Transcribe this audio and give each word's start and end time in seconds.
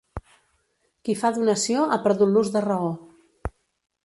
Qui 1.03 1.15
fa 1.19 1.31
donació 1.37 1.85
ha 1.97 2.01
perdut 2.09 2.33
l'ús 2.35 2.53
de 2.57 2.65
raó. 2.69 2.91